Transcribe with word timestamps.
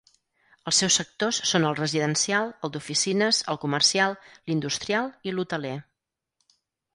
Els 0.69 0.77
seus 0.83 0.95
sectors 0.99 1.39
són 1.49 1.67
el 1.71 1.77
residencial, 1.79 2.49
el 2.67 2.73
d'oficines, 2.77 3.43
el 3.55 3.61
comercial, 3.67 4.17
l'industrial 4.49 5.13
i 5.31 5.35
l'hoteler. 5.37 5.77